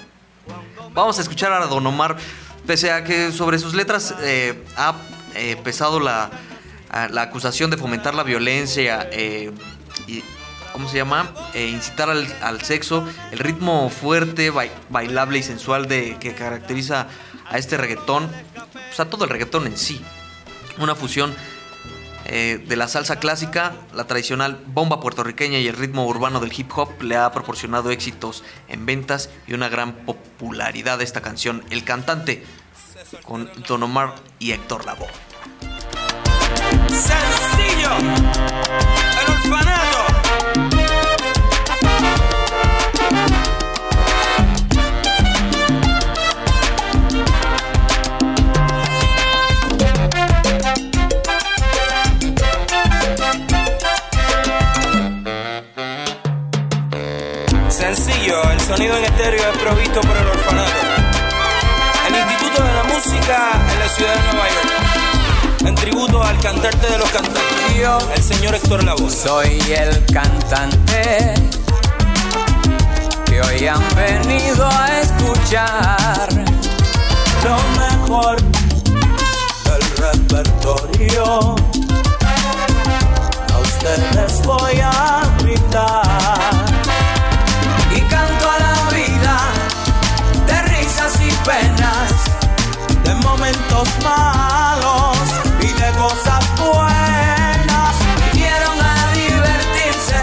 [0.92, 2.16] Vamos a escuchar a Don Omar,
[2.66, 4.94] pese a que sobre sus letras eh, ha
[5.34, 6.30] eh, pesado la,
[6.90, 9.50] a- la acusación de fomentar la violencia eh,
[10.06, 10.22] y,
[10.72, 11.30] ¿cómo se llama?
[11.54, 17.08] Eh, incitar al, al sexo, el ritmo fuerte, bai- bailable y sensual de, que caracteriza
[17.48, 18.24] a este reggaetón,
[18.90, 20.00] o sea, todo el reggaetón en sí.
[20.78, 21.34] Una fusión
[22.26, 26.70] eh, de la salsa clásica, la tradicional bomba puertorriqueña y el ritmo urbano del hip
[26.76, 31.62] hop le ha proporcionado éxitos en ventas y una gran popularidad a esta canción.
[31.70, 32.44] El cantante
[33.22, 35.08] con Don Omar y Héctor Lavoe.
[58.76, 60.72] Sonido en estéreo es provisto por el orfanato.
[62.08, 65.66] El Instituto de la Música en la ciudad de Nueva York.
[65.66, 67.42] En tributo al cantante de los cantantes,
[68.16, 69.10] el señor Héctor Lavoe.
[69.10, 71.34] Soy el cantante
[73.26, 76.28] que hoy han venido a escuchar
[77.44, 78.42] lo mejor
[79.62, 81.54] del repertorio.
[83.52, 86.73] A les voy a brindar.
[93.22, 95.16] Momentos malos
[95.60, 97.94] y de cosas buenas.
[98.32, 100.20] Vinieron a divertirse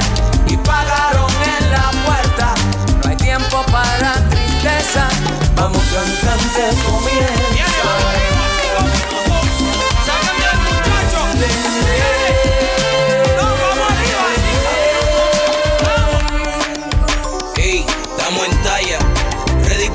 [0.47, 2.53] y pagaron en la puerta.
[3.03, 5.07] No hay tiempo para tristeza.
[5.55, 7.00] Vamos cantante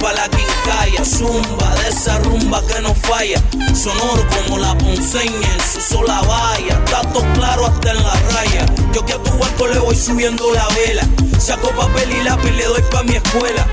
[0.06, 3.42] pa' la quincalla, zumba de esa rumba que no falla,
[3.74, 9.04] sonoro como la ponceña en su sola valla, datos claro hasta en la raya, yo
[9.04, 11.02] que a tu barco le voy subiendo la vela,
[11.40, 13.66] saco papel y lápiz le doy pa' mi escuela.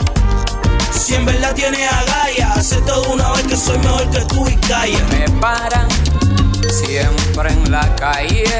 [0.91, 4.55] Si en verdad tiene agallas, hace todo una vez que soy mejor que tú y
[4.55, 5.03] calla.
[5.11, 5.87] Me paran
[6.71, 8.59] siempre en la calle.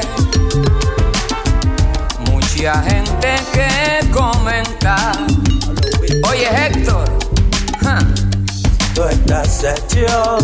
[2.30, 5.12] Mucha gente que comenta.
[6.28, 7.23] Oye, Héctor,
[8.94, 10.38] tú estás hecho.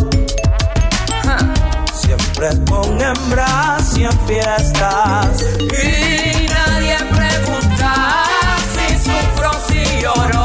[1.94, 5.42] Siempre con hembras y en fiestas.
[5.60, 8.24] Y nadie pregunta
[8.72, 10.39] si sufro, si lloro.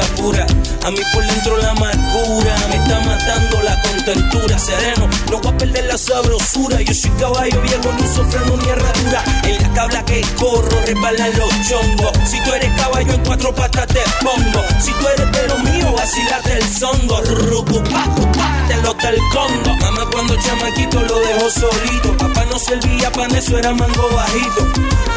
[0.00, 4.58] A mí por dentro la amargura me está matando la contentura.
[4.58, 6.80] Sereno, no voy a perder la sabrosura.
[6.80, 9.24] Yo soy caballo viejo, no sufro ni herradura.
[9.44, 12.12] En la tabla que corro, resbalan los chongos.
[12.24, 14.62] Si tú eres caballo, en cuatro patas te pongo.
[14.80, 17.20] Si tú eres de lo mío, vacilate el songo.
[17.22, 18.04] Rucu, pa,
[18.36, 19.76] pa, te lo del congo.
[19.80, 22.16] Mamá cuando chamaquito lo dejó solito.
[22.16, 24.66] Papá no servía pan, eso era mango bajito.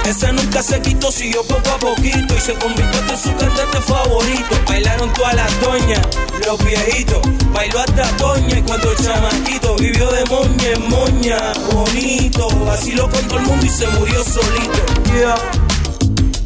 [0.05, 4.55] Ese nunca se quitó, siguió poco a poquito y se convirtió en su cantante favorito.
[4.67, 6.01] Bailaron todas las doñas,
[6.45, 7.21] los viejitos.
[7.53, 11.37] Bailó hasta Toña y cuando el chamaquito vivió de moña en moña,
[11.71, 12.47] bonito.
[12.65, 14.83] Vaciló con todo el mundo y se murió solito.
[15.13, 15.35] Yo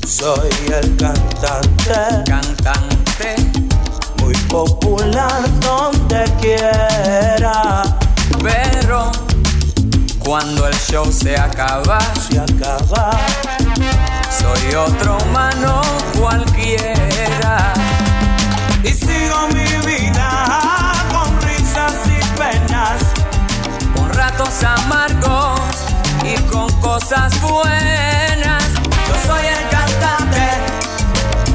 [0.08, 3.36] soy el cantante, cantante,
[4.22, 7.84] muy popular donde quiera.
[8.42, 9.12] Pero
[10.20, 13.12] cuando el show se acaba, se acaba.
[14.40, 15.82] Soy otro humano
[16.20, 17.74] cualquiera.
[18.84, 20.95] Y sigo mi vida
[22.36, 23.02] penas,
[23.96, 25.60] con ratos amargos
[26.24, 28.64] y con cosas buenas.
[29.08, 30.48] Yo soy el cantante,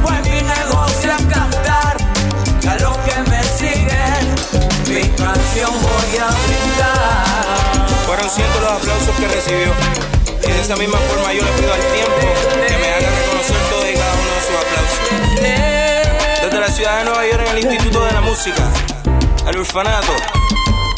[0.03, 1.97] pues mi negocio es cantar.
[2.63, 4.23] Y a los que me siguen,
[4.89, 7.87] mi canción voy a brindar.
[8.07, 9.73] Fueron cientos los aplausos que recibió.
[10.43, 12.27] Y de esa misma forma yo le pido al tiempo
[12.67, 15.01] que me haga reconocer todo y cada uno de sus aplausos.
[16.43, 18.63] Desde la ciudad de Nueva York en el Instituto de la Música,
[19.47, 20.13] al orfanato,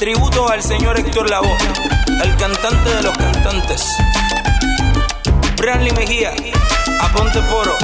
[0.03, 1.57] tributo al señor Héctor Lavoe,
[2.25, 3.87] el cantante de los cantantes.
[5.57, 6.33] Bradley Mejía,
[7.01, 7.77] Aponte Poro,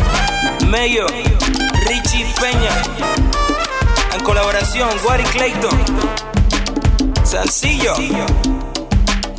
[0.67, 1.07] Mayo,
[1.87, 2.73] Richie Peña,
[4.13, 5.79] en colaboración, Wari Clayton,
[7.23, 7.95] Sencillo.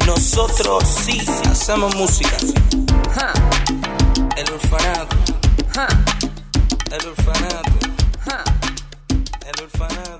[0.07, 1.21] Nosotros sí
[1.51, 2.37] hacemos música.
[4.37, 5.17] El orfanato.
[6.91, 7.71] El orfanato.
[9.45, 10.18] El orfanato.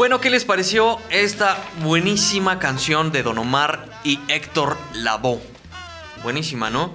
[0.00, 5.42] Bueno, ¿qué les pareció esta buenísima canción de Don Omar y Héctor Lavoe?
[6.22, 6.94] Buenísima, ¿no?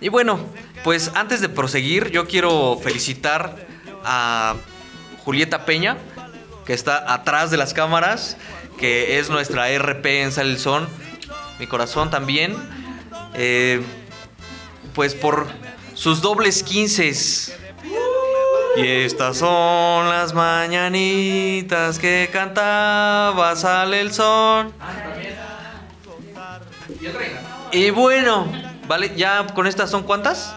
[0.00, 0.40] Y bueno,
[0.82, 3.54] pues antes de proseguir, yo quiero felicitar
[4.04, 4.56] a
[5.24, 5.96] Julieta Peña,
[6.66, 8.36] que está atrás de las cámaras,
[8.80, 10.88] que es nuestra RP en Sal el Son,
[11.60, 12.56] mi corazón también.
[13.34, 13.80] Eh,
[14.92, 15.46] pues por
[15.94, 17.56] sus dobles quinces.
[18.76, 24.72] Y estas son las mañanitas que cantaba Sale el Son.
[27.72, 28.50] Y bueno,
[28.86, 30.54] vale, ya con estas son cuántas?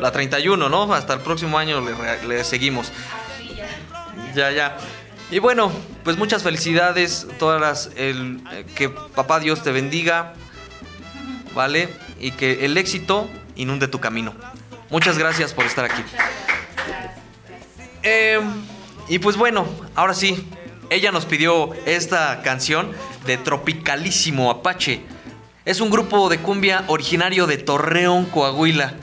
[0.00, 0.92] La 31, ¿no?
[0.92, 2.92] Hasta el próximo año le, le seguimos.
[4.34, 4.76] Ya, ya.
[5.30, 5.70] Y bueno,
[6.04, 10.32] pues muchas felicidades, todas las, el, eh, que papá Dios te bendiga,
[11.54, 11.88] ¿vale?
[12.18, 14.32] Y que el éxito inunde tu camino.
[14.90, 16.02] Muchas gracias por estar aquí.
[18.10, 18.40] Eh,
[19.08, 20.46] Y pues bueno, ahora sí,
[20.90, 22.92] ella nos pidió esta canción
[23.26, 25.02] de Tropicalísimo Apache.
[25.64, 28.94] Es un grupo de cumbia originario de Torreón, Coahuila.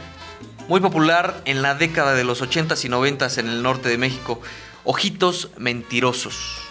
[0.68, 4.42] Muy popular en la década de los 80s y 90s en el norte de México.
[4.84, 6.62] Ojitos mentirosos.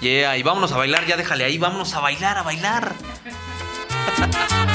[0.00, 2.92] Yeah, y vámonos a bailar, ya déjale ahí, vámonos a bailar, a bailar.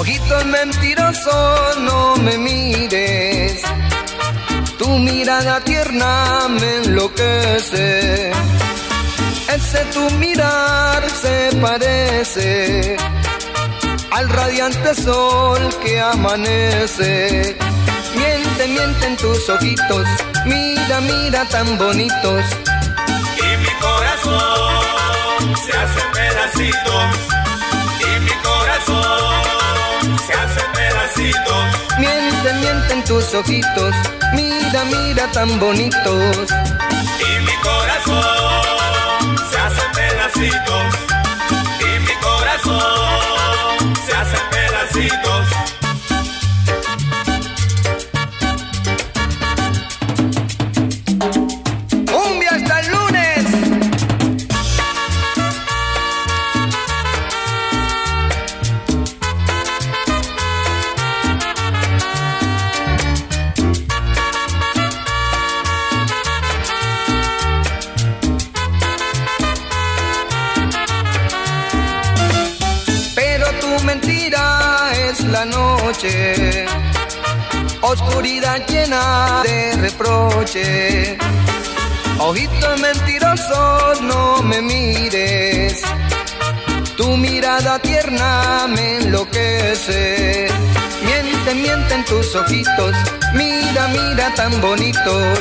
[0.00, 3.60] Ojitos mentirosos, no me mires.
[4.78, 8.30] Tu mirada tierna me enloquece.
[9.54, 12.96] Ese tu mirar se parece
[14.10, 17.58] al radiante sol que amanece.
[18.16, 20.06] Miente, miente en tus ojitos,
[20.46, 22.44] mira, mira tan bonitos.
[23.36, 27.49] Y mi corazón se hace pedacitos.
[31.20, 31.98] Pedacitos.
[31.98, 33.94] Miente, miente en tus ojitos,
[34.34, 36.46] mira, mira tan bonitos.
[76.00, 76.64] Noche,
[77.82, 81.18] oscuridad llena de reproche.
[82.18, 85.82] Ojitos mentirosos, no me mires.
[86.96, 90.48] Tu mirada tierna me enloquece.
[91.02, 92.94] Miente, miente en tus ojitos.
[93.34, 95.38] Mira, mira tan bonitos.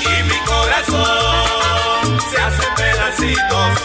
[0.00, 3.78] Y mi corazón se hace pedacitos.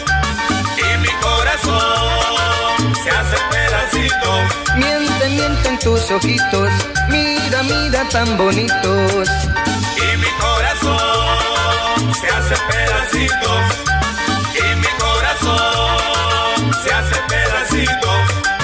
[0.78, 5.05] Y mi corazón se hace pedacitos.
[5.26, 6.70] Miente, miente en tus ojitos.
[7.10, 9.28] Mira, mira tan bonitos.
[9.98, 13.62] Y mi corazón se hace pedacitos.
[14.54, 18.55] Y mi corazón se hace pedacitos.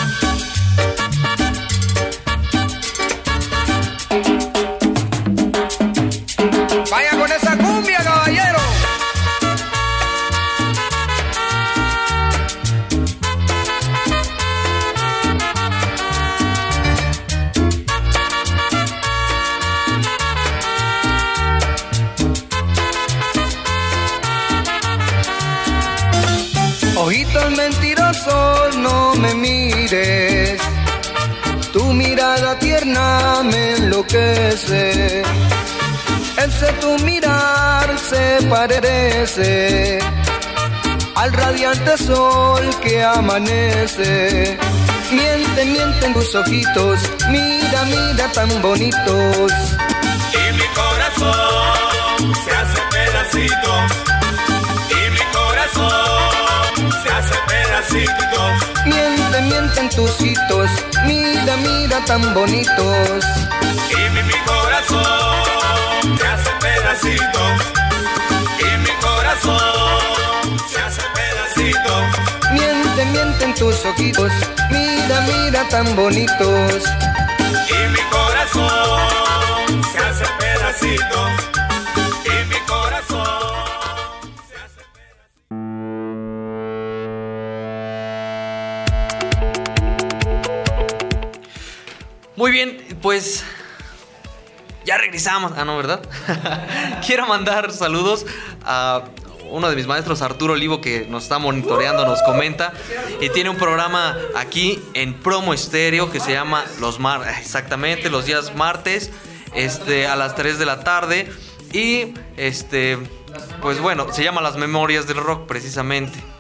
[29.22, 30.62] Me mires.
[31.74, 35.22] Tu mirada tierna me enloquece.
[36.38, 40.00] Ese tu mirar se parece
[41.16, 44.58] al radiante sol que amanece.
[45.12, 47.00] Miente, miente en tus ojitos,
[47.30, 49.52] mira, mira tan bonitos.
[50.34, 53.92] Y mi corazón se hace pedacitos.
[54.90, 58.52] Y mi corazón se hace pedacitos.
[58.86, 60.70] Miente, miente en tus ojitos,
[61.06, 63.24] mira, mira tan bonitos.
[63.92, 67.62] Y mi, mi corazón se hace pedacitos.
[68.60, 72.04] Y mi corazón se hace pedacitos.
[72.52, 74.32] Miente, miente en tus ojitos,
[74.70, 76.84] mira, mira tan bonitos.
[77.70, 81.51] Y mi corazón se hace pedacitos.
[93.12, 93.44] Pues
[94.86, 95.52] ya regresamos.
[95.58, 96.02] Ah, no, ¿verdad?
[97.06, 98.26] Quiero mandar saludos
[98.64, 99.04] a
[99.50, 102.72] uno de mis maestros, Arturo Olivo, que nos está monitoreando, nos comenta.
[103.20, 108.28] Y tiene un programa aquí en Promo Estéreo que se llama Los Mar, exactamente, los
[108.28, 109.12] días martes,
[109.54, 111.30] este, a las 3 de la tarde.
[111.74, 112.98] Y este,
[113.62, 116.31] pues bueno, se llama Las Memorias del Rock, precisamente.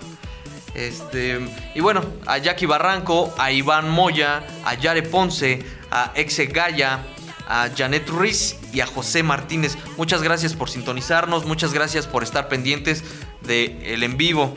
[0.73, 1.39] Este,
[1.75, 7.03] y bueno, a Jackie Barranco, a Iván Moya, a Yare Ponce, a Exe Gaya,
[7.47, 9.77] a Janet Ruiz y a José Martínez.
[9.97, 13.03] Muchas gracias por sintonizarnos, muchas gracias por estar pendientes
[13.41, 14.53] del en vivo.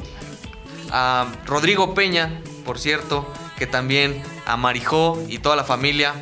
[0.91, 6.15] A Rodrigo Peña, por cierto, que también a Marijó y toda la familia.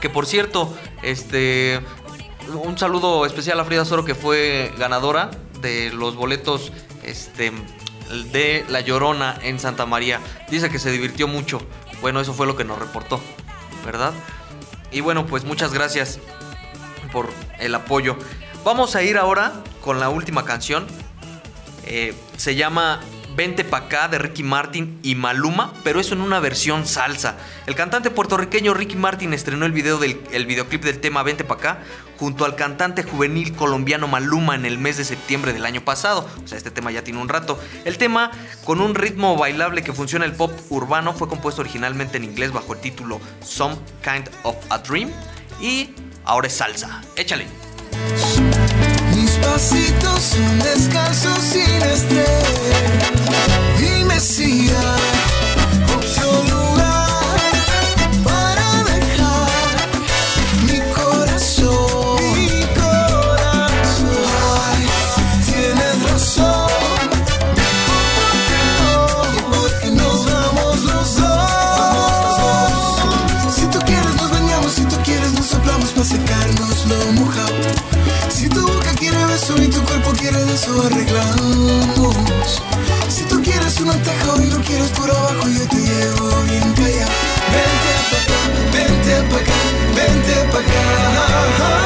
[0.00, 1.80] Que por cierto, este
[2.52, 5.30] un saludo especial a Frida Soro que fue ganadora
[5.60, 6.72] de los boletos
[7.02, 7.52] este
[8.32, 10.20] de La Llorona en Santa María.
[10.50, 11.60] Dice que se divirtió mucho.
[12.00, 13.20] Bueno, eso fue lo que nos reportó,
[13.84, 14.12] ¿verdad?
[14.90, 16.18] Y bueno, pues muchas gracias
[17.12, 18.16] por el apoyo.
[18.64, 20.86] Vamos a ir ahora con la última canción.
[21.84, 23.00] Eh, se llama
[23.36, 27.36] Vente pa' acá de Ricky Martin y Maluma, pero eso en una versión salsa.
[27.66, 31.54] El cantante puertorriqueño Ricky Martin estrenó el, video del, el videoclip del tema Vente pa'
[31.54, 31.78] acá
[32.18, 36.28] junto al cantante juvenil colombiano Maluma en el mes de septiembre del año pasado.
[36.44, 37.58] O sea, este tema ya tiene un rato.
[37.84, 38.30] El tema,
[38.64, 42.74] con un ritmo bailable que funciona el pop urbano, fue compuesto originalmente en inglés bajo
[42.74, 45.10] el título Some Kind of a Dream
[45.60, 45.90] y
[46.24, 47.02] ahora es salsa.
[47.16, 47.46] Échale.
[49.14, 50.36] Mis pasitos
[51.14, 52.44] son sin estrés.
[53.78, 54.70] Dime si
[80.82, 82.62] arreglamos.
[83.08, 87.12] Si tú quieres un atajo y lo quieres por abajo, yo te llevo bien callado.
[87.52, 88.40] Vente pa' acá,
[88.72, 89.58] vente pa' acá,
[89.94, 91.83] vente pa' acá.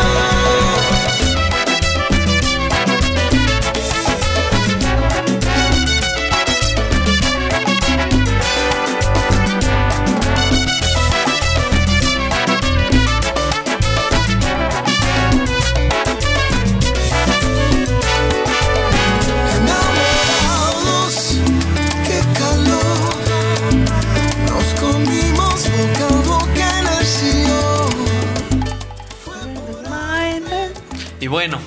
[31.28, 31.58] Y bueno,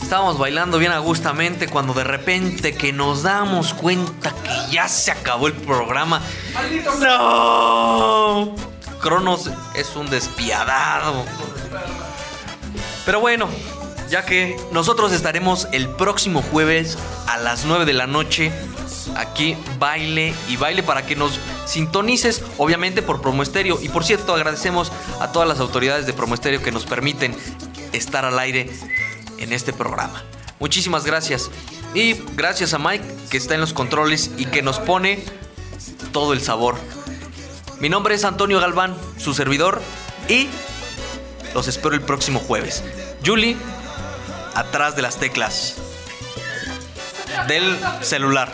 [0.00, 5.46] estábamos bailando bien agustamente cuando de repente que nos damos cuenta que ya se acabó
[5.46, 6.22] el programa.
[7.00, 8.56] ¡No!
[9.02, 11.22] Cronos es un despiadado.
[13.04, 13.46] Pero bueno,
[14.08, 16.96] ya que nosotros estaremos el próximo jueves
[17.26, 18.52] a las 9 de la noche
[19.16, 24.34] aquí baile y baile para que nos sintonices obviamente por Promo Estéreo y por cierto
[24.34, 24.90] agradecemos
[25.20, 27.36] a todas las autoridades de Promo Estéreo que nos permiten
[27.96, 28.70] estar al aire
[29.38, 30.22] en este programa.
[30.60, 31.50] Muchísimas gracias
[31.94, 35.22] y gracias a Mike que está en los controles y que nos pone
[36.12, 36.76] todo el sabor.
[37.80, 39.82] Mi nombre es Antonio Galván, su servidor
[40.28, 40.48] y
[41.54, 42.82] los espero el próximo jueves.
[43.24, 43.56] Julie,
[44.54, 45.76] atrás de las teclas
[47.48, 48.52] del celular.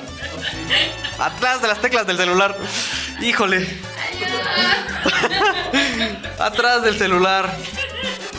[1.19, 2.57] Atrás de las teclas del celular.
[3.21, 3.67] Híjole.
[6.39, 7.55] atrás del celular.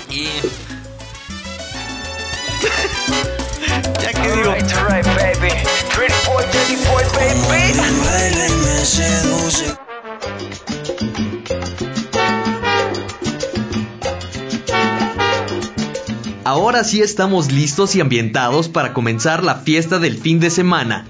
[0.09, 0.27] Y.
[4.01, 4.51] ya que digo.
[16.43, 21.05] Ahora sí estamos listos y ambientados para comenzar la fiesta del fin de semana.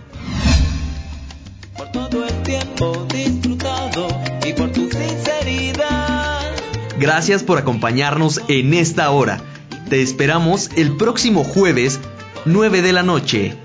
[1.92, 4.08] todo el tiempo disfrutado
[4.46, 6.52] y por tu sinceridad.
[7.00, 9.42] Gracias por acompañarnos en esta hora.
[9.92, 12.00] Te esperamos el próximo jueves,
[12.46, 13.58] 9 de la noche.